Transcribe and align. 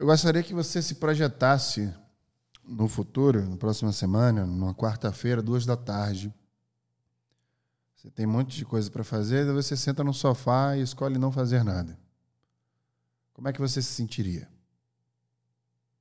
Eu 0.00 0.06
gostaria 0.06 0.42
que 0.42 0.54
você 0.54 0.80
se 0.80 0.94
projetasse 0.94 1.94
no 2.64 2.88
futuro, 2.88 3.46
na 3.46 3.58
próxima 3.58 3.92
semana, 3.92 4.46
numa 4.46 4.74
quarta-feira, 4.74 5.42
duas 5.42 5.66
da 5.66 5.76
tarde. 5.76 6.34
Você 7.94 8.10
tem 8.10 8.24
um 8.26 8.30
monte 8.30 8.56
de 8.56 8.64
coisa 8.64 8.90
para 8.90 9.04
fazer, 9.04 9.44
daí 9.44 9.52
você 9.52 9.76
senta 9.76 10.02
no 10.02 10.14
sofá 10.14 10.74
e 10.74 10.80
escolhe 10.80 11.18
não 11.18 11.30
fazer 11.30 11.62
nada. 11.62 11.98
Como 13.34 13.46
é 13.46 13.52
que 13.52 13.60
você 13.60 13.82
se 13.82 13.92
sentiria? 13.92 14.48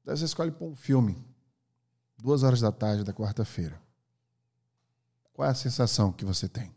Daí 0.06 0.16
você 0.16 0.24
escolhe 0.24 0.50
pôr 0.50 0.70
um 0.70 0.76
filme, 0.78 1.22
duas 2.18 2.42
horas 2.42 2.62
da 2.62 2.72
tarde 2.72 3.04
da 3.04 3.12
quarta-feira. 3.12 3.82
Qual 5.34 5.46
é 5.46 5.52
a 5.52 5.54
sensação 5.54 6.14
que 6.14 6.24
você 6.24 6.48
tem? 6.48 6.74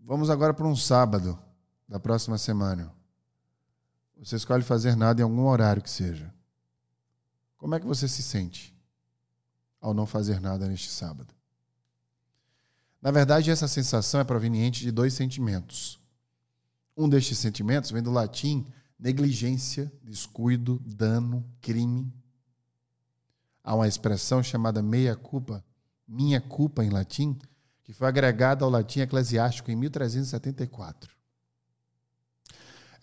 Vamos 0.00 0.30
agora 0.30 0.54
para 0.54 0.66
um 0.66 0.74
sábado 0.74 1.38
da 1.86 2.00
próxima 2.00 2.38
semana. 2.38 2.95
Você 4.16 4.36
escolhe 4.36 4.62
fazer 4.62 4.96
nada 4.96 5.20
em 5.20 5.24
algum 5.24 5.46
horário 5.46 5.82
que 5.82 5.90
seja. 5.90 6.32
Como 7.56 7.74
é 7.74 7.80
que 7.80 7.86
você 7.86 8.08
se 8.08 8.22
sente 8.22 8.74
ao 9.80 9.92
não 9.92 10.06
fazer 10.06 10.40
nada 10.40 10.66
neste 10.66 10.90
sábado? 10.90 11.34
Na 13.00 13.10
verdade, 13.10 13.50
essa 13.50 13.68
sensação 13.68 14.20
é 14.20 14.24
proveniente 14.24 14.80
de 14.80 14.90
dois 14.90 15.14
sentimentos. 15.14 16.00
Um 16.96 17.08
destes 17.08 17.38
sentimentos 17.38 17.90
vem 17.90 18.02
do 18.02 18.10
latim 18.10 18.66
negligência, 18.98 19.92
descuido, 20.02 20.80
dano, 20.84 21.44
crime. 21.60 22.12
Há 23.62 23.74
uma 23.74 23.88
expressão 23.88 24.42
chamada 24.42 24.82
meia 24.82 25.14
culpa, 25.14 25.64
minha 26.06 26.40
culpa 26.40 26.84
em 26.84 26.90
latim, 26.90 27.38
que 27.84 27.92
foi 27.92 28.08
agregada 28.08 28.64
ao 28.64 28.70
latim 28.70 29.00
eclesiástico 29.00 29.70
em 29.70 29.76
1374. 29.76 31.15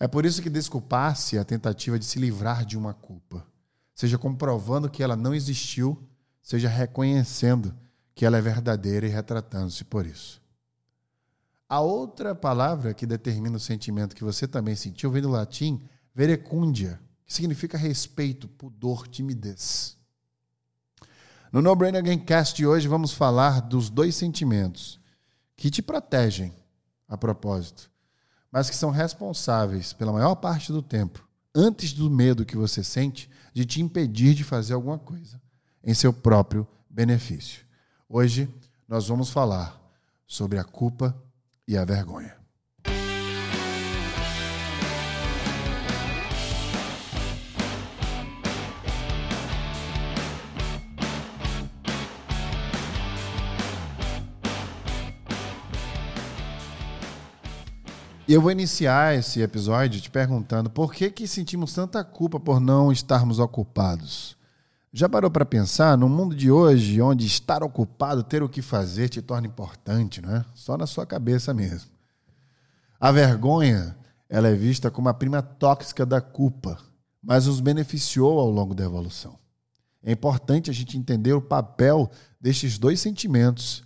É 0.04 0.06
por 0.06 0.26
isso 0.26 0.42
que 0.42 0.50
desculpar-se 0.50 1.38
é 1.38 1.40
a 1.40 1.44
tentativa 1.46 1.98
de 1.98 2.04
se 2.04 2.18
livrar 2.18 2.66
de 2.66 2.76
uma 2.76 2.92
culpa, 2.92 3.42
seja 3.94 4.18
comprovando 4.18 4.90
que 4.90 5.02
ela 5.02 5.16
não 5.16 5.34
existiu, 5.34 6.06
seja 6.42 6.68
reconhecendo 6.68 7.74
que 8.14 8.26
ela 8.26 8.36
é 8.36 8.40
verdadeira 8.42 9.06
e 9.06 9.08
retratando-se 9.08 9.82
por 9.82 10.04
isso. 10.04 10.42
A 11.66 11.80
outra 11.80 12.34
palavra 12.34 12.92
que 12.92 13.06
determina 13.06 13.56
o 13.56 13.58
sentimento 13.58 14.14
que 14.14 14.22
você 14.22 14.46
também 14.46 14.76
sentiu 14.76 15.10
vem 15.10 15.22
do 15.22 15.30
latim 15.30 15.80
verecundia, 16.14 17.00
que 17.24 17.32
significa 17.32 17.78
respeito, 17.78 18.46
pudor, 18.46 19.08
timidez. 19.08 19.96
No 21.50 21.62
No 21.62 21.74
Brain 21.74 21.96
Again 21.96 22.18
Cast 22.18 22.54
de 22.54 22.66
hoje 22.66 22.86
vamos 22.86 23.14
falar 23.14 23.62
dos 23.62 23.88
dois 23.88 24.14
sentimentos 24.14 25.00
que 25.56 25.70
te 25.70 25.80
protegem, 25.80 26.54
a 27.08 27.16
propósito, 27.16 27.93
mas 28.54 28.70
que 28.70 28.76
são 28.76 28.92
responsáveis 28.92 29.92
pela 29.92 30.12
maior 30.12 30.36
parte 30.36 30.70
do 30.70 30.80
tempo, 30.80 31.26
antes 31.52 31.92
do 31.92 32.08
medo 32.08 32.44
que 32.44 32.56
você 32.56 32.84
sente, 32.84 33.28
de 33.52 33.64
te 33.64 33.82
impedir 33.82 34.32
de 34.32 34.44
fazer 34.44 34.74
alguma 34.74 34.96
coisa 34.96 35.42
em 35.82 35.92
seu 35.92 36.12
próprio 36.12 36.64
benefício. 36.88 37.64
Hoje 38.08 38.48
nós 38.86 39.08
vamos 39.08 39.30
falar 39.30 39.76
sobre 40.24 40.56
a 40.56 40.62
culpa 40.62 41.20
e 41.66 41.76
a 41.76 41.84
vergonha. 41.84 42.43
Eu 58.32 58.40
vou 58.40 58.50
iniciar 58.50 59.14
esse 59.14 59.42
episódio 59.42 60.00
te 60.00 60.10
perguntando 60.10 60.70
por 60.70 60.94
que, 60.94 61.10
que 61.10 61.28
sentimos 61.28 61.74
tanta 61.74 62.02
culpa 62.02 62.40
por 62.40 62.58
não 62.58 62.90
estarmos 62.90 63.38
ocupados. 63.38 64.36
Já 64.92 65.08
parou 65.08 65.30
para 65.30 65.44
pensar 65.44 65.98
no 65.98 66.08
mundo 66.08 66.34
de 66.34 66.50
hoje, 66.50 67.02
onde 67.02 67.26
estar 67.26 67.62
ocupado, 67.62 68.22
ter 68.22 68.42
o 68.42 68.48
que 68.48 68.62
fazer, 68.62 69.08
te 69.08 69.20
torna 69.20 69.46
importante, 69.46 70.22
não 70.22 70.36
é? 70.36 70.44
Só 70.54 70.78
na 70.78 70.86
sua 70.86 71.04
cabeça 71.04 71.52
mesmo. 71.52 71.90
A 72.98 73.12
vergonha, 73.12 73.96
ela 74.28 74.48
é 74.48 74.54
vista 74.54 74.90
como 74.90 75.08
a 75.08 75.14
prima 75.14 75.42
tóxica 75.42 76.06
da 76.06 76.20
culpa, 76.20 76.78
mas 77.22 77.46
nos 77.46 77.60
beneficiou 77.60 78.38
ao 78.38 78.48
longo 78.48 78.74
da 78.74 78.84
evolução. 78.84 79.38
É 80.02 80.12
importante 80.12 80.70
a 80.70 80.72
gente 80.72 80.96
entender 80.96 81.32
o 81.32 81.42
papel 81.42 82.10
destes 82.40 82.78
dois 82.78 83.00
sentimentos 83.00 83.82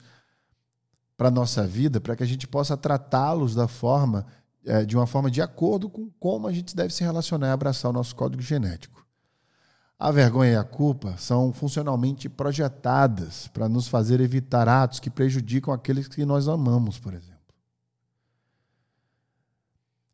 para 1.18 1.28
a 1.28 1.32
nossa 1.32 1.66
vida, 1.66 2.00
para 2.00 2.14
que 2.14 2.22
a 2.22 2.26
gente 2.26 2.46
possa 2.46 2.76
tratá-los 2.76 3.52
da 3.52 3.66
forma, 3.66 4.24
é, 4.64 4.84
de 4.84 4.96
uma 4.96 5.04
forma 5.04 5.28
de 5.28 5.42
acordo 5.42 5.90
com 5.90 6.08
como 6.20 6.46
a 6.46 6.52
gente 6.52 6.76
deve 6.76 6.94
se 6.94 7.02
relacionar 7.02 7.48
e 7.48 7.50
abraçar 7.50 7.90
o 7.90 7.92
nosso 7.92 8.14
código 8.14 8.40
genético. 8.40 9.04
A 9.98 10.12
vergonha 10.12 10.52
e 10.52 10.56
a 10.56 10.62
culpa 10.62 11.16
são 11.18 11.52
funcionalmente 11.52 12.28
projetadas 12.28 13.48
para 13.48 13.68
nos 13.68 13.88
fazer 13.88 14.20
evitar 14.20 14.68
atos 14.68 15.00
que 15.00 15.10
prejudicam 15.10 15.74
aqueles 15.74 16.06
que 16.06 16.24
nós 16.24 16.46
amamos, 16.46 17.00
por 17.00 17.12
exemplo. 17.12 17.36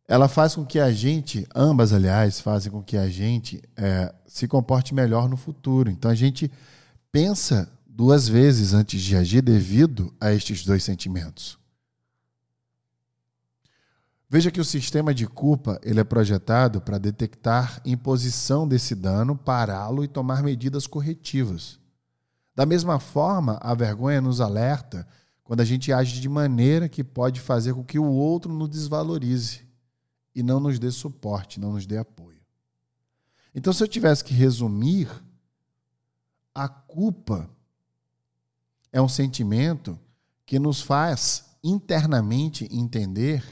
Ela 0.09 0.27
faz 0.27 0.55
com 0.55 0.65
que 0.65 0.81
a 0.81 0.91
gente, 0.91 1.47
ambas, 1.55 1.93
aliás, 1.93 2.41
fazem 2.41 2.73
com 2.73 2.83
que 2.83 2.97
a 2.97 3.11
gente 3.11 3.63
é, 3.77 4.15
se 4.27 4.49
comporte 4.49 4.95
melhor 4.95 5.29
no 5.29 5.37
futuro. 5.37 5.91
Então 5.91 6.11
a 6.11 6.15
gente 6.15 6.51
pensa 7.13 7.71
duas 7.95 8.27
vezes 8.27 8.75
antes 8.75 9.01
de 9.01 9.17
agir 9.17 9.41
devido 9.41 10.13
a 10.21 10.33
estes 10.33 10.65
dois 10.65 10.83
sentimentos. 10.83 11.57
Veja 14.29 14.51
que 14.51 14.61
o 14.61 14.65
sistema 14.65 15.15
de 15.15 15.29
culpa 15.29 15.81
ele 15.81 16.01
é 16.01 16.05
projetado 16.05 16.81
para 16.81 16.99
detectar 16.99 17.81
imposição 17.85 18.67
desse 18.67 18.97
dano, 18.97 19.37
pará-lo 19.37 20.03
e 20.03 20.09
tomar 20.09 20.43
medidas 20.43 20.89
corretivas. 20.89 21.79
Da 22.53 22.67
mesma 22.67 22.99
forma, 22.99 23.59
a 23.63 23.73
vergonha 23.75 24.21
nos 24.21 24.41
alerta 24.41 25.07
quando 25.45 25.61
a 25.61 25.65
gente 25.65 25.93
age 25.93 26.21
de 26.21 26.29
maneira 26.29 26.89
que 26.89 27.05
pode 27.05 27.41
fazer 27.41 27.75
com 27.75 27.85
que 27.85 27.99
o 27.99 28.07
outro 28.07 28.53
nos 28.53 28.69
desvalorize 28.69 29.61
e 30.35 30.43
não 30.43 30.59
nos 30.59 30.81
dê 30.81 30.91
suporte, 30.91 31.61
não 31.61 31.75
nos 31.75 31.87
dê 31.87 31.97
apoio. 31.97 32.41
Então, 33.55 33.73
se 33.73 33.85
eu 33.85 33.87
tivesse 33.87 34.25
que 34.25 34.35
resumir, 34.35 35.09
a 36.53 36.69
culpa 36.69 37.49
é 38.95 39.03
um 39.03 39.09
sentimento 39.09 39.99
que 40.47 40.57
nos 40.57 40.81
faz 40.81 41.57
internamente 41.65 42.69
entender 42.71 43.43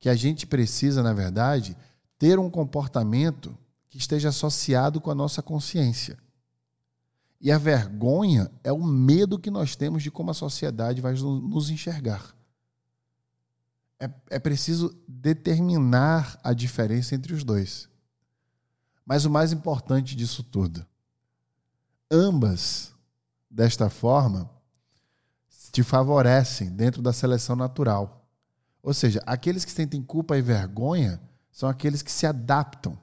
que 0.00 0.08
a 0.08 0.16
gente 0.16 0.48
precisa, 0.48 1.00
na 1.00 1.12
verdade, 1.12 1.76
ter 2.18 2.40
um 2.40 2.50
comportamento 2.50 3.56
que 3.88 3.98
esteja 3.98 4.30
associado 4.30 5.00
com 5.00 5.08
a 5.08 5.14
nossa 5.14 5.40
consciência. 5.40 6.18
E 7.40 7.52
a 7.52 7.56
vergonha 7.56 8.50
é 8.64 8.72
o 8.72 8.82
medo 8.82 9.38
que 9.38 9.48
nós 9.48 9.76
temos 9.76 10.02
de 10.02 10.10
como 10.10 10.32
a 10.32 10.34
sociedade 10.34 11.00
vai 11.00 11.12
nos 11.12 11.70
enxergar. 11.70 12.34
É, 14.00 14.10
é 14.28 14.38
preciso 14.40 14.92
determinar 15.06 16.36
a 16.42 16.52
diferença 16.52 17.14
entre 17.14 17.32
os 17.32 17.44
dois. 17.44 17.88
Mas 19.06 19.24
o 19.24 19.30
mais 19.30 19.52
importante 19.52 20.16
disso 20.16 20.42
tudo, 20.42 20.84
ambas, 22.10 22.92
desta 23.48 23.88
forma, 23.88 24.50
te 25.80 25.82
favorecem 25.82 26.70
dentro 26.70 27.00
da 27.00 27.10
seleção 27.10 27.56
natural. 27.56 28.28
Ou 28.82 28.92
seja, 28.92 29.22
aqueles 29.24 29.64
que 29.64 29.72
sentem 29.72 30.02
culpa 30.02 30.36
e 30.36 30.42
vergonha 30.42 31.18
são 31.50 31.68
aqueles 31.68 32.02
que 32.02 32.12
se 32.12 32.26
adaptam. 32.26 32.98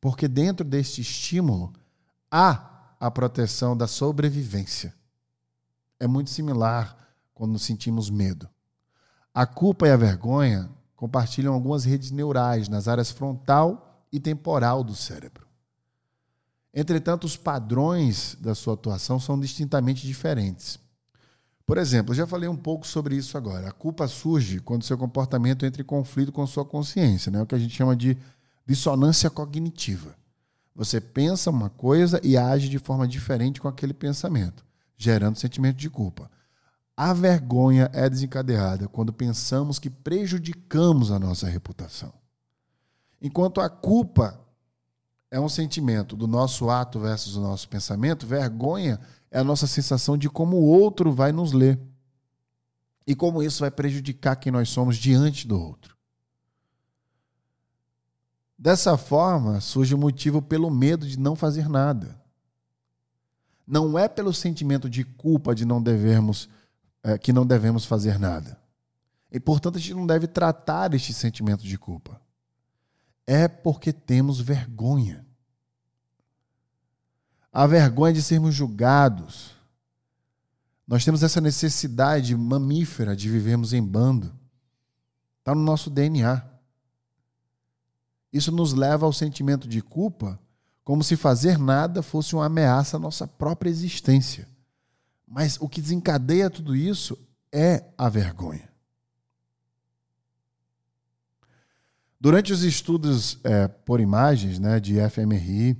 Porque 0.00 0.28
dentro 0.28 0.64
deste 0.64 1.00
estímulo 1.00 1.72
há 2.30 2.94
a 3.00 3.10
proteção 3.10 3.76
da 3.76 3.88
sobrevivência. 3.88 4.94
É 5.98 6.06
muito 6.06 6.30
similar 6.30 6.96
quando 7.34 7.58
sentimos 7.58 8.08
medo. 8.08 8.48
A 9.34 9.46
culpa 9.46 9.88
e 9.88 9.90
a 9.90 9.96
vergonha 9.96 10.70
compartilham 10.94 11.52
algumas 11.52 11.84
redes 11.84 12.12
neurais 12.12 12.68
nas 12.68 12.86
áreas 12.86 13.10
frontal 13.10 14.06
e 14.12 14.20
temporal 14.20 14.84
do 14.84 14.94
cérebro. 14.94 15.46
Entretanto, 16.72 17.24
os 17.24 17.36
padrões 17.36 18.36
da 18.40 18.54
sua 18.54 18.74
atuação 18.74 19.18
são 19.18 19.38
distintamente 19.40 20.06
diferentes. 20.06 20.78
Por 21.70 21.78
exemplo, 21.78 22.12
já 22.12 22.26
falei 22.26 22.48
um 22.48 22.56
pouco 22.56 22.84
sobre 22.84 23.14
isso 23.14 23.38
agora. 23.38 23.68
A 23.68 23.70
culpa 23.70 24.08
surge 24.08 24.58
quando 24.58 24.82
seu 24.82 24.98
comportamento 24.98 25.64
entra 25.64 25.80
em 25.80 25.84
conflito 25.84 26.32
com 26.32 26.44
sua 26.44 26.64
consciência, 26.64 27.30
né? 27.30 27.40
o 27.40 27.46
que 27.46 27.54
a 27.54 27.58
gente 27.60 27.72
chama 27.72 27.94
de 27.94 28.18
dissonância 28.66 29.30
cognitiva. 29.30 30.16
Você 30.74 31.00
pensa 31.00 31.48
uma 31.48 31.70
coisa 31.70 32.20
e 32.24 32.36
age 32.36 32.68
de 32.68 32.80
forma 32.80 33.06
diferente 33.06 33.60
com 33.60 33.68
aquele 33.68 33.94
pensamento, 33.94 34.64
gerando 34.96 35.38
sentimento 35.38 35.76
de 35.76 35.88
culpa. 35.88 36.28
A 36.96 37.12
vergonha 37.12 37.88
é 37.92 38.10
desencadeada 38.10 38.88
quando 38.88 39.12
pensamos 39.12 39.78
que 39.78 39.88
prejudicamos 39.88 41.12
a 41.12 41.20
nossa 41.20 41.46
reputação. 41.46 42.12
Enquanto 43.22 43.60
a 43.60 43.70
culpa 43.70 44.40
é 45.30 45.38
um 45.38 45.48
sentimento 45.48 46.16
do 46.16 46.26
nosso 46.26 46.68
ato 46.68 46.98
versus 46.98 47.36
o 47.36 47.40
nosso 47.40 47.68
pensamento, 47.68 48.26
vergonha 48.26 48.98
é 49.30 49.38
a 49.38 49.44
nossa 49.44 49.66
sensação 49.66 50.18
de 50.18 50.28
como 50.28 50.56
o 50.56 50.66
outro 50.66 51.12
vai 51.12 51.32
nos 51.32 51.52
ler 51.52 51.78
e 53.06 53.14
como 53.14 53.42
isso 53.42 53.60
vai 53.60 53.70
prejudicar 53.70 54.36
quem 54.36 54.50
nós 54.52 54.68
somos 54.68 54.96
diante 54.96 55.46
do 55.46 55.60
outro. 55.60 55.96
Dessa 58.58 58.96
forma, 58.98 59.60
surge 59.60 59.94
o 59.94 59.98
motivo 59.98 60.42
pelo 60.42 60.70
medo 60.70 61.06
de 61.06 61.18
não 61.18 61.34
fazer 61.34 61.68
nada. 61.68 62.20
Não 63.66 63.98
é 63.98 64.08
pelo 64.08 64.34
sentimento 64.34 64.90
de 64.90 65.04
culpa 65.04 65.54
de 65.54 65.64
não 65.64 65.82
devermos 65.82 66.48
é, 67.02 67.16
que 67.16 67.32
não 67.32 67.46
devemos 67.46 67.84
fazer 67.84 68.18
nada. 68.18 68.60
E 69.32 69.38
portanto 69.38 69.76
a 69.76 69.80
gente 69.80 69.94
não 69.94 70.06
deve 70.06 70.26
tratar 70.26 70.92
este 70.92 71.14
sentimento 71.14 71.64
de 71.64 71.78
culpa. 71.78 72.20
É 73.26 73.48
porque 73.48 73.92
temos 73.92 74.40
vergonha. 74.40 75.24
A 77.52 77.66
vergonha 77.66 78.12
de 78.12 78.22
sermos 78.22 78.54
julgados. 78.54 79.52
Nós 80.86 81.04
temos 81.04 81.22
essa 81.22 81.40
necessidade 81.40 82.36
mamífera 82.36 83.14
de 83.14 83.28
vivermos 83.28 83.72
em 83.72 83.82
bando. 83.82 84.32
Está 85.38 85.54
no 85.54 85.62
nosso 85.62 85.90
DNA. 85.90 86.44
Isso 88.32 88.52
nos 88.52 88.72
leva 88.72 89.06
ao 89.06 89.12
sentimento 89.12 89.66
de 89.66 89.82
culpa, 89.82 90.38
como 90.84 91.02
se 91.02 91.16
fazer 91.16 91.58
nada 91.58 92.02
fosse 92.02 92.34
uma 92.34 92.46
ameaça 92.46 92.96
à 92.96 93.00
nossa 93.00 93.26
própria 93.26 93.70
existência. 93.70 94.48
Mas 95.26 95.56
o 95.60 95.68
que 95.68 95.80
desencadeia 95.80 96.50
tudo 96.50 96.74
isso 96.74 97.18
é 97.52 97.84
a 97.96 98.08
vergonha. 98.08 98.68
Durante 102.20 102.52
os 102.52 102.62
estudos 102.62 103.38
é, 103.42 103.66
por 103.66 103.98
imagens 103.98 104.58
né, 104.58 104.78
de 104.78 104.96
fMRI, 105.08 105.76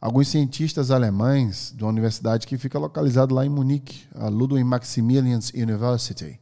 alguns 0.00 0.28
cientistas 0.28 0.90
alemães 0.90 1.72
de 1.74 1.82
uma 1.82 1.90
universidade 1.90 2.46
que 2.46 2.58
fica 2.58 2.78
localizada 2.78 3.34
lá 3.34 3.44
em 3.44 3.48
Munique, 3.48 4.06
a 4.14 4.28
Ludwig 4.28 4.64
Maximilian 4.64 5.40
University, 5.54 6.38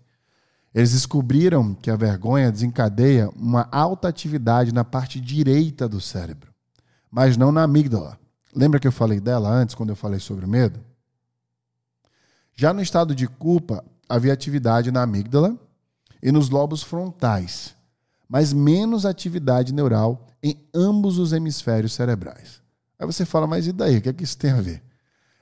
eles 0.75 0.93
descobriram 0.93 1.73
que 1.73 1.89
a 1.89 1.97
vergonha 1.97 2.51
desencadeia 2.51 3.31
uma 3.37 3.69
alta 3.71 4.09
atividade 4.09 4.75
na 4.75 4.85
parte 4.85 5.21
direita 5.21 5.89
do 5.89 6.01
cérebro, 6.01 6.53
mas 7.09 7.37
não 7.37 7.53
na 7.53 7.63
amígdala. 7.63 8.19
Lembra 8.53 8.81
que 8.81 8.89
eu 8.89 8.93
falei 8.93 9.21
dela 9.21 9.49
antes, 9.49 9.75
quando 9.75 9.91
eu 9.91 9.97
falei 9.97 10.19
sobre 10.19 10.45
o 10.45 10.49
medo? 10.49 10.81
Já 12.57 12.73
no 12.73 12.83
estado 12.83 13.15
de 13.15 13.29
culpa, 13.29 13.85
havia 14.09 14.33
atividade 14.33 14.91
na 14.91 15.03
amígdala 15.03 15.57
e 16.21 16.33
nos 16.33 16.51
lobos 16.51 16.83
frontais, 16.83 17.77
mas 18.29 18.53
menos 18.53 19.07
atividade 19.07 19.73
neural 19.73 20.27
em 20.43 20.59
ambos 20.75 21.19
os 21.19 21.33
hemisférios 21.33 21.93
cerebrais. 21.93 22.64
Aí 22.99 23.07
você 23.07 23.25
fala, 23.25 23.47
mas 23.47 23.67
e 23.67 23.73
daí? 23.73 23.99
O 23.99 24.03
que 24.03 24.09
é 24.09 24.13
que 24.13 24.25
isso 24.25 24.39
tem 24.39 24.53
a 24.53 24.61
ver? 24.61 24.83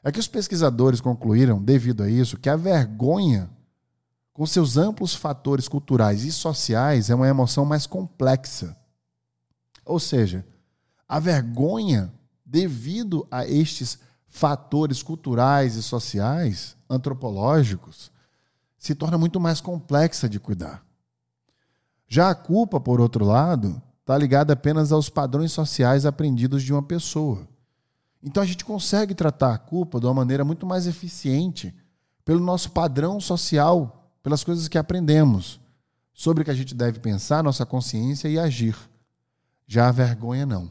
É 0.02 0.10
que 0.10 0.18
os 0.18 0.28
pesquisadores 0.28 1.00
concluíram, 1.00 1.62
devido 1.62 2.02
a 2.02 2.10
isso, 2.10 2.36
que 2.36 2.48
a 2.48 2.56
vergonha 2.56 3.50
com 4.32 4.46
seus 4.46 4.76
amplos 4.76 5.14
fatores 5.14 5.68
culturais 5.68 6.24
e 6.24 6.32
sociais, 6.32 7.10
é 7.10 7.14
uma 7.14 7.28
emoção 7.28 7.64
mais 7.64 7.86
complexa. 7.86 8.76
Ou 9.84 10.00
seja, 10.00 10.46
a 11.06 11.18
vergonha, 11.18 12.12
devido 12.44 13.26
a 13.30 13.46
estes 13.46 13.98
fatores 14.28 15.02
culturais 15.02 15.76
e 15.76 15.82
sociais, 15.82 16.76
antropológicos, 16.88 18.10
se 18.78 18.94
torna 18.94 19.18
muito 19.18 19.38
mais 19.38 19.60
complexa 19.60 20.28
de 20.28 20.40
cuidar. 20.40 20.84
Já 22.08 22.30
a 22.30 22.34
culpa, 22.34 22.80
por 22.80 23.00
outro 23.00 23.24
lado, 23.24 23.80
está 24.02 24.18
ligada 24.18 24.52
apenas 24.52 24.92
aos 24.92 25.08
padrões 25.08 25.52
sociais 25.52 26.04
aprendidos 26.04 26.62
de 26.62 26.72
uma 26.72 26.82
pessoa. 26.82 27.48
Então 28.22 28.42
a 28.42 28.46
gente 28.46 28.64
consegue 28.64 29.14
tratar 29.14 29.54
a 29.54 29.58
culpa 29.58 29.98
de 29.98 30.06
uma 30.06 30.14
maneira 30.14 30.44
muito 30.44 30.66
mais 30.66 30.86
eficiente 30.86 31.74
pelo 32.24 32.40
nosso 32.40 32.70
padrão 32.70 33.20
social 33.20 33.98
pelas 34.22 34.44
coisas 34.44 34.68
que 34.68 34.78
aprendemos 34.78 35.60
sobre 36.12 36.42
o 36.42 36.44
que 36.44 36.50
a 36.50 36.54
gente 36.54 36.74
deve 36.74 37.00
pensar, 37.00 37.42
nossa 37.42 37.66
consciência 37.66 38.28
e 38.28 38.38
agir. 38.38 38.76
Já 39.66 39.88
a 39.88 39.92
vergonha 39.92 40.46
não. 40.46 40.70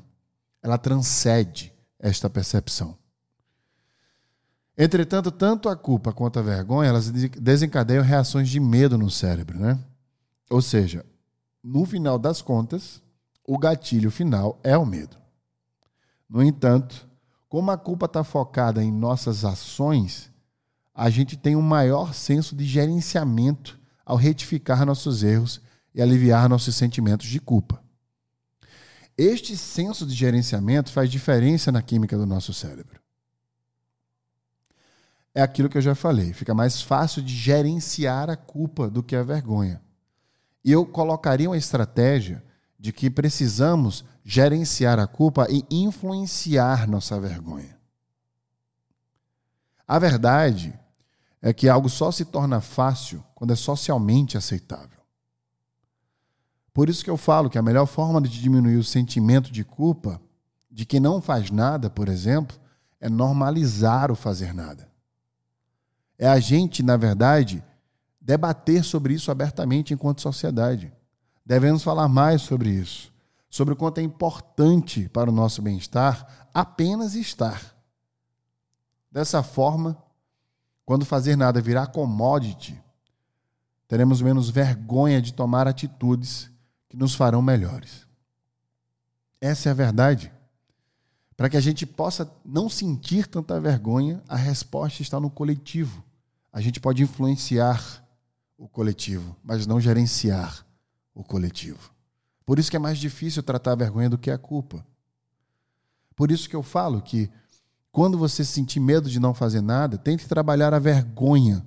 Ela 0.62 0.78
transcende 0.78 1.74
esta 2.00 2.30
percepção. 2.30 2.98
Entretanto, 4.78 5.32
tanto 5.32 5.68
a 5.68 5.76
culpa 5.76 6.14
quanto 6.14 6.40
a 6.40 6.42
vergonha, 6.42 6.90
elas 6.90 7.10
desencadeiam 7.10 8.04
reações 8.04 8.50
de 8.50 8.60
medo 8.60 8.98
no 8.98 9.10
cérebro, 9.10 9.60
né? 9.60 9.78
Ou 10.50 10.62
seja, 10.62 11.06
no 11.64 11.86
final 11.86 12.18
das 12.18 12.42
contas, 12.42 13.02
o 13.54 13.58
gatilho 13.58 14.10
final 14.10 14.58
é 14.64 14.78
o 14.78 14.86
medo. 14.86 15.18
No 16.30 16.42
entanto, 16.42 17.06
como 17.50 17.70
a 17.70 17.78
culpa 17.78 18.06
está 18.06 18.24
focada 18.24 18.82
em 18.82 18.90
nossas 18.90 19.44
ações, 19.44 20.32
a 20.96 21.10
gente 21.10 21.36
tem 21.36 21.58
um 21.58 21.62
maior 21.62 22.14
senso 22.14 22.56
de 22.56 22.64
gerenciamento 22.64 23.78
ao 24.06 24.16
retificar 24.16 24.86
nossos 24.86 25.22
erros 25.22 25.60
e 25.94 26.02
aliviar 26.02 26.48
nossos 26.48 26.78
sentimentos 26.78 27.28
de 27.28 27.42
culpa. 27.42 27.84
Este 29.18 29.58
senso 29.58 30.06
de 30.06 30.16
gerenciamento 30.16 30.90
faz 30.90 31.12
diferença 31.12 31.74
na 31.74 31.82
química 31.82 32.18
do 32.18 32.26
nosso 32.26 32.54
cérebro. 32.54 33.02
É 35.36 35.42
aquilo 35.42 35.68
que 35.68 35.78
eu 35.78 35.82
já 35.82 35.94
falei, 35.94 36.32
fica 36.32 36.54
mais 36.54 36.82
fácil 36.82 37.22
de 37.22 37.36
gerenciar 37.36 38.30
a 38.30 38.38
culpa 38.38 38.90
do 38.90 39.04
que 39.04 39.14
a 39.14 39.24
vergonha. 39.24 39.82
E 40.64 40.72
eu 40.72 40.86
colocaria 40.86 41.50
uma 41.50 41.58
estratégia 41.58 42.42
de 42.82 42.92
que 42.92 43.12
precisamos 43.12 44.04
gerenciar 44.26 44.98
a 44.98 45.06
culpa 45.06 45.46
e 45.52 45.64
influenciar 45.70 46.88
nossa 46.88 47.20
vergonha. 47.20 47.78
A 49.88 50.00
verdade 50.00 50.74
é 51.44 51.54
que 51.54 51.70
algo 51.70 51.88
só 51.88 52.12
se 52.12 52.26
torna 52.26 52.60
fácil 52.60 53.24
quando 53.36 53.54
é 53.54 53.56
socialmente 53.56 54.36
aceitável. 54.36 55.00
Por 56.74 56.90
isso 56.90 57.04
que 57.04 57.10
eu 57.12 57.18
falo 57.18 57.52
que 57.52 57.60
a 57.60 57.62
melhor 57.62 57.86
forma 57.86 58.20
de 58.20 58.42
diminuir 58.42 58.78
o 58.78 58.84
sentimento 58.84 59.52
de 59.52 59.64
culpa 59.64 60.20
de 60.72 60.84
quem 60.84 61.00
não 61.00 61.22
faz 61.22 61.52
nada, 61.52 61.88
por 61.88 62.10
exemplo, 62.10 62.58
é 63.00 63.08
normalizar 63.08 64.10
o 64.10 64.16
fazer 64.16 64.56
nada. 64.56 64.90
É 66.18 66.28
a 66.28 66.40
gente, 66.40 66.82
na 66.82 66.98
verdade, 66.98 67.64
debater 68.20 68.84
sobre 68.84 69.14
isso 69.14 69.30
abertamente 69.30 69.94
enquanto 69.94 70.22
sociedade. 70.22 70.92
Devemos 71.46 71.84
falar 71.84 72.08
mais 72.08 72.42
sobre 72.42 72.70
isso, 72.70 73.12
sobre 73.50 73.74
o 73.74 73.78
quanto 73.78 73.98
é 73.98 74.02
importante 74.02 75.10
para 75.10 75.30
o 75.30 75.34
nosso 75.34 75.62
bem-estar 75.62 76.48
apenas 76.54 77.16
estar. 77.16 77.76
Dessa 79.12 79.44
forma, 79.44 80.02
quando 80.86 81.06
fazer 81.06 81.36
nada 81.36 81.62
virar 81.62 81.88
commodity, 81.88 82.82
teremos 83.88 84.22
menos 84.22 84.50
vergonha 84.50 85.22
de 85.22 85.34
tomar 85.34 85.68
atitudes 85.68 86.50
que 86.88 86.96
nos 86.96 87.14
farão 87.14 87.42
melhores. 87.42 88.08
Essa 89.40 89.70
é 89.70 89.72
a 89.72 89.76
verdade. 89.76 90.32
Para 91.36 91.50
que 91.50 91.58
a 91.58 91.62
gente 91.62 91.86
possa 91.86 92.32
não 92.46 92.70
sentir 92.70 93.26
tanta 93.26 93.60
vergonha, 93.60 94.22
a 94.28 94.36
resposta 94.36 95.02
está 95.02 95.20
no 95.20 95.30
coletivo. 95.30 96.04
A 96.54 96.62
gente 96.62 96.80
pode 96.80 97.02
influenciar 97.02 98.06
o 98.58 98.68
coletivo, 98.68 99.36
mas 99.44 99.66
não 99.66 99.82
gerenciar 99.82 100.66
o 101.14 101.24
coletivo. 101.24 101.92
Por 102.46 102.60
isso 102.60 102.70
que 102.70 102.78
é 102.78 102.80
mais 102.80 102.98
difícil 102.98 103.44
tratar 103.44 103.74
a 103.74 103.76
vergonha 103.76 104.10
do 104.10 104.18
que 104.18 104.32
a 104.32 104.38
culpa. 104.38 104.86
Por 106.16 106.32
isso 106.32 106.50
que 106.50 106.56
eu 106.56 106.64
falo 106.64 107.02
que 107.02 107.30
quando 107.92 108.18
você 108.18 108.46
sentir 108.46 108.80
medo 108.80 109.10
de 109.10 109.20
não 109.20 109.34
fazer 109.34 109.62
nada, 109.62 109.98
tente 109.98 110.28
trabalhar 110.28 110.74
a 110.74 110.80
vergonha 110.80 111.66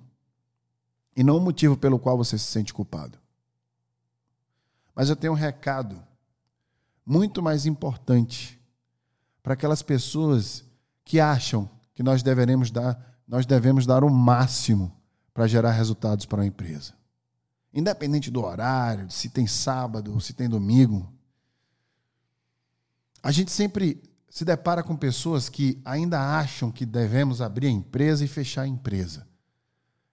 e 1.16 1.22
não 1.22 1.36
o 1.36 1.40
motivo 1.40 1.76
pelo 1.76 1.98
qual 1.98 2.16
você 2.16 2.38
se 2.38 2.46
sente 2.46 2.72
culpado. 2.72 3.18
Mas 4.94 5.10
eu 5.10 5.16
tenho 5.16 5.32
um 5.32 5.36
recado 5.36 6.02
muito 7.04 7.42
mais 7.42 7.66
importante 7.66 8.58
para 9.42 9.54
aquelas 9.54 9.82
pessoas 9.82 10.64
que 11.04 11.20
acham 11.20 11.68
que 11.94 12.02
nós 12.02 12.22
devemos 12.22 12.70
dar, 12.70 13.20
nós 13.28 13.44
devemos 13.44 13.84
dar 13.84 14.02
o 14.02 14.10
máximo 14.10 14.92
para 15.32 15.46
gerar 15.46 15.72
resultados 15.72 16.24
para 16.24 16.42
a 16.42 16.46
empresa. 16.46 16.94
Independente 17.74 18.30
do 18.30 18.44
horário, 18.44 19.10
se 19.10 19.28
tem 19.28 19.48
sábado 19.48 20.18
se 20.20 20.32
tem 20.32 20.48
domingo. 20.48 21.12
A 23.20 23.32
gente 23.32 23.50
sempre 23.50 24.00
se 24.30 24.44
depara 24.44 24.82
com 24.82 24.96
pessoas 24.96 25.48
que 25.48 25.80
ainda 25.84 26.20
acham 26.38 26.70
que 26.70 26.86
devemos 26.86 27.40
abrir 27.40 27.66
a 27.66 27.70
empresa 27.70 28.24
e 28.24 28.28
fechar 28.28 28.62
a 28.62 28.68
empresa. 28.68 29.26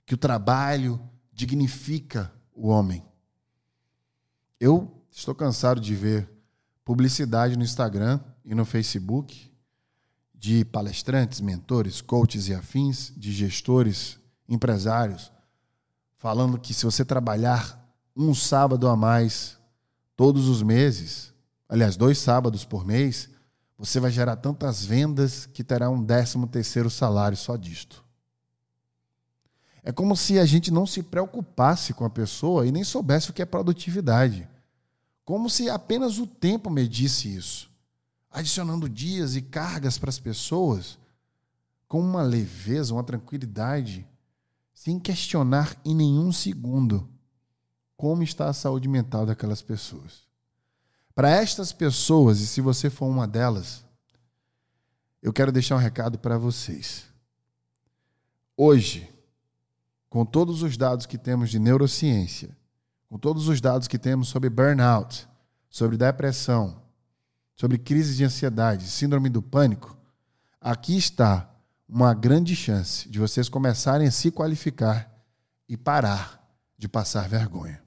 Que 0.05 0.15
o 0.15 0.17
trabalho 0.17 0.99
dignifica 1.31 2.33
o 2.53 2.67
homem. 2.67 3.05
Eu 4.59 5.03
estou 5.11 5.35
cansado 5.35 5.79
de 5.79 5.93
ver 5.93 6.29
publicidade 6.83 7.55
no 7.55 7.63
Instagram 7.63 8.19
e 8.43 8.55
no 8.55 8.65
Facebook 8.65 9.51
de 10.33 10.65
palestrantes, 10.65 11.39
mentores, 11.39 12.01
coaches 12.01 12.47
e 12.47 12.53
afins, 12.55 13.13
de 13.15 13.31
gestores, 13.31 14.19
empresários, 14.49 15.31
falando 16.21 16.59
que 16.59 16.71
se 16.71 16.85
você 16.85 17.03
trabalhar 17.03 17.83
um 18.15 18.35
sábado 18.35 18.87
a 18.87 18.95
mais 18.95 19.57
todos 20.15 20.47
os 20.47 20.61
meses, 20.61 21.33
aliás, 21.67 21.97
dois 21.97 22.19
sábados 22.19 22.63
por 22.63 22.85
mês, 22.85 23.27
você 23.75 23.99
vai 23.99 24.11
gerar 24.11 24.35
tantas 24.35 24.85
vendas 24.85 25.47
que 25.47 25.63
terá 25.63 25.89
um 25.89 26.03
décimo 26.03 26.45
terceiro 26.45 26.91
salário 26.91 27.35
só 27.35 27.55
disto. 27.57 28.05
É 29.81 29.91
como 29.91 30.15
se 30.15 30.37
a 30.37 30.45
gente 30.45 30.69
não 30.69 30.85
se 30.85 31.01
preocupasse 31.01 31.91
com 31.91 32.05
a 32.05 32.09
pessoa 32.09 32.67
e 32.67 32.71
nem 32.71 32.83
soubesse 32.83 33.31
o 33.31 33.33
que 33.33 33.41
é 33.41 33.45
produtividade. 33.45 34.47
como 35.25 35.49
se 35.49 35.71
apenas 35.71 36.19
o 36.19 36.27
tempo 36.27 36.69
medisse 36.69 37.33
isso, 37.33 37.71
adicionando 38.29 38.87
dias 38.87 39.35
e 39.35 39.41
cargas 39.41 39.97
para 39.97 40.09
as 40.09 40.19
pessoas 40.19 40.99
com 41.87 41.99
uma 41.99 42.21
leveza, 42.21 42.93
uma 42.93 43.03
tranquilidade, 43.03 44.05
sem 44.81 44.97
questionar 44.97 45.77
em 45.85 45.93
nenhum 45.93 46.31
segundo 46.31 47.07
como 47.95 48.23
está 48.23 48.49
a 48.49 48.53
saúde 48.53 48.87
mental 48.87 49.27
daquelas 49.27 49.61
pessoas. 49.61 50.23
Para 51.13 51.29
estas 51.29 51.71
pessoas, 51.71 52.39
e 52.39 52.47
se 52.47 52.61
você 52.61 52.89
for 52.89 53.05
uma 53.05 53.27
delas, 53.27 53.85
eu 55.21 55.31
quero 55.31 55.51
deixar 55.51 55.75
um 55.75 55.79
recado 55.79 56.17
para 56.17 56.35
vocês. 56.35 57.05
Hoje, 58.57 59.07
com 60.09 60.25
todos 60.25 60.63
os 60.63 60.75
dados 60.75 61.05
que 61.05 61.15
temos 61.19 61.51
de 61.51 61.59
neurociência, 61.59 62.57
com 63.07 63.19
todos 63.19 63.47
os 63.47 63.61
dados 63.61 63.87
que 63.87 63.99
temos 63.99 64.29
sobre 64.29 64.49
burnout, 64.49 65.29
sobre 65.69 65.95
depressão, 65.95 66.81
sobre 67.55 67.77
crise 67.77 68.15
de 68.15 68.23
ansiedade, 68.23 68.89
síndrome 68.89 69.29
do 69.29 69.43
pânico, 69.43 69.95
aqui 70.59 70.97
está 70.97 71.50
uma 71.91 72.13
grande 72.13 72.55
chance 72.55 73.09
de 73.09 73.19
vocês 73.19 73.49
começarem 73.49 74.07
a 74.07 74.11
se 74.11 74.31
qualificar 74.31 75.11
e 75.67 75.75
parar 75.75 76.41
de 76.77 76.87
passar 76.87 77.27
vergonha. 77.27 77.83